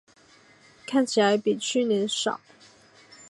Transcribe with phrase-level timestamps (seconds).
[0.87, 2.41] 看起来比去年少